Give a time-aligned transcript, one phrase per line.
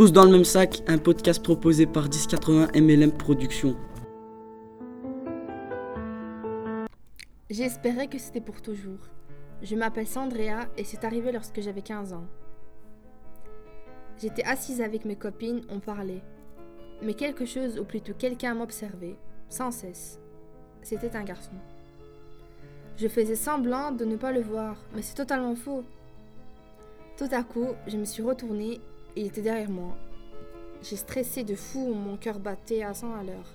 [0.00, 3.76] Tous dans le même sac, un podcast proposé par 1080 MLM Productions.
[7.50, 9.10] J'espérais que c'était pour toujours.
[9.60, 12.24] Je m'appelle Sandrea et c'est arrivé lorsque j'avais 15 ans.
[14.16, 16.22] J'étais assise avec mes copines, on parlait.
[17.02, 19.16] Mais quelque chose, ou plutôt quelqu'un m'observait,
[19.50, 20.18] sans cesse.
[20.80, 21.52] C'était un garçon.
[22.96, 25.84] Je faisais semblant de ne pas le voir, mais c'est totalement faux.
[27.18, 28.80] Tout à coup, je me suis retournée et
[29.16, 29.96] il était derrière moi.
[30.82, 33.54] J'ai stressé de fou, mon cœur battait à 100 à l'heure.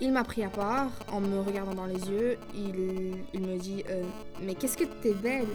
[0.00, 2.36] Il m'a pris à part en me regardant dans les yeux.
[2.54, 4.02] Il, me dit euh,
[4.42, 5.46] Mais qu'est-ce que t'es belle?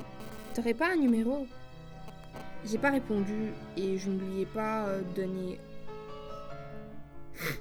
[0.53, 1.45] T'aurais pas un numéro?
[2.65, 5.59] J'ai pas répondu et je ne lui ai pas euh, donné.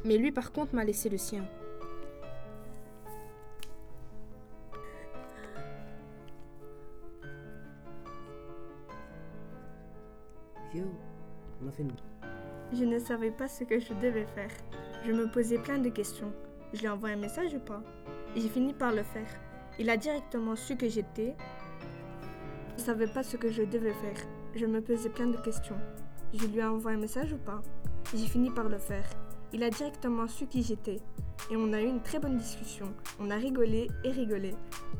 [0.04, 1.44] Mais lui, par contre, m'a laissé le sien.
[12.72, 14.50] Je ne savais pas ce que je devais faire.
[15.06, 16.32] Je me posais plein de questions.
[16.72, 17.82] Je lui ai envoyé un message ou pas?
[18.36, 19.28] J'ai fini par le faire.
[19.78, 21.34] Il a directement su que j'étais.
[22.76, 24.16] Je ne savais pas ce que je devais faire.
[24.54, 25.78] Je me posais plein de questions.
[26.34, 27.62] Je lui ai envoyé un message ou pas?
[28.14, 29.04] J'ai fini par le faire.
[29.52, 31.00] Il a directement su qui j'étais.
[31.50, 32.92] Et on a eu une très bonne discussion.
[33.18, 34.54] On a rigolé et rigolé.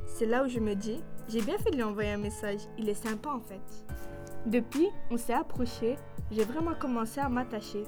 [0.07, 2.61] C'est là où je me dis, j'ai bien fait de lui envoyer un message.
[2.79, 3.61] Il est sympa en fait.
[4.49, 5.99] Depuis, on s'est approché.
[6.31, 7.85] J'ai vraiment commencé à m'attacher.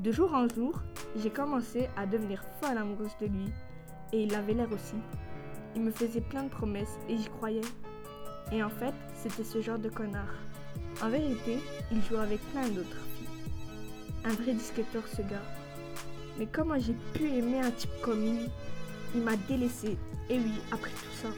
[0.00, 0.82] De jour en jour,
[1.16, 3.50] j'ai commencé à devenir folle amoureuse de lui.
[4.12, 4.96] Et il avait l'air aussi.
[5.74, 7.62] Il me faisait plein de promesses et j'y croyais.
[8.52, 10.34] Et en fait, c'était ce genre de connard.
[11.02, 11.58] En vérité,
[11.90, 13.54] il jouait avec plein d'autres filles.
[14.26, 15.48] Un vrai disquetteur ce gars.
[16.38, 18.50] Mais comment j'ai pu aimer un type comme lui?
[19.14, 19.96] Il m'a délaissé.
[20.28, 21.28] Et oui, après tout ça.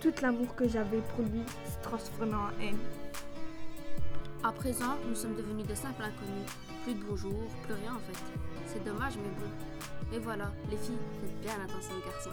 [0.00, 2.78] Tout l'amour que j'avais pour lui se transformait en haine.
[4.42, 6.50] À présent, nous sommes devenus de simples inconnus.
[6.84, 7.34] Plus de bonjour,
[7.64, 8.18] plus rien en fait.
[8.66, 10.16] C'est dommage, mais bon.
[10.16, 12.30] Et voilà, les filles, faites bien attention aux garçons.